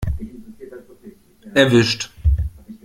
[1.53, 2.11] Erwischt!